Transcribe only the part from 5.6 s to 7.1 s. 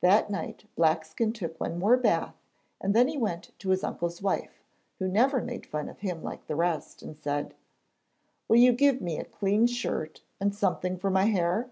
fun of him like the rest,